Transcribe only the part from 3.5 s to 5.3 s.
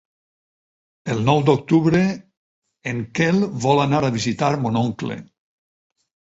vol anar a visitar mon oncle.